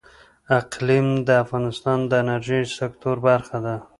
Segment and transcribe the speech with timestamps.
[0.59, 3.75] اقلیم د افغانستان د انرژۍ سکتور برخه ده.